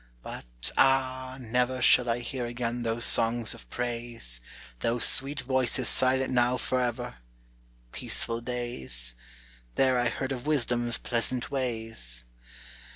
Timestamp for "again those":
2.47-3.05